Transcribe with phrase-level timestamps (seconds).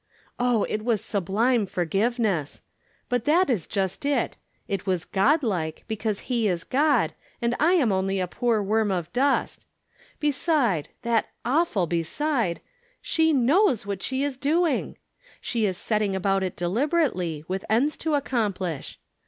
[0.39, 2.63] Oh, it was sublime forgiveness!
[3.07, 4.35] But that is just it.
[4.67, 8.89] It was God like, because he is God, and I am only a poor worm
[8.89, 9.63] of dust.
[10.19, 12.61] Beside— that awful beside—
[13.13, 14.97] she knows what she is doing.
[15.39, 18.97] She is setting about it deliberately, with ends to accomplish.